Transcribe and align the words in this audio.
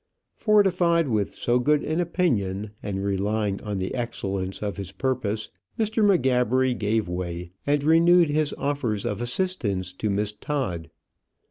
Fortified 0.35 1.09
with 1.09 1.35
so 1.35 1.59
good 1.59 1.83
an 1.83 1.99
opinion, 1.99 2.71
and 2.81 3.03
relying 3.03 3.61
on 3.61 3.77
the 3.77 3.93
excellence 3.93 4.63
of 4.63 4.77
his 4.77 4.91
purpose, 4.91 5.49
Mr. 5.77 6.03
M'Gabbery 6.03 6.73
gave 6.73 7.07
way, 7.07 7.51
and 7.67 7.83
renewed 7.83 8.29
his 8.29 8.51
offers 8.57 9.05
of 9.05 9.21
assistance 9.21 9.93
to 9.93 10.09
Miss 10.09 10.33
Todd. 10.33 10.89